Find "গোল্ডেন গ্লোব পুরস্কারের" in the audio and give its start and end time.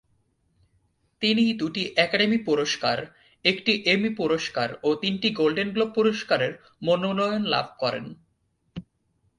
5.29-6.53